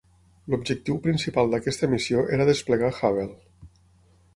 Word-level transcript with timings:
L'objectiu 0.53 0.97
principal 1.03 1.53
d'aquesta 1.53 1.91
missió 1.95 2.25
era 2.39 2.51
desplegar 2.51 2.93
Hubble. 2.97 3.33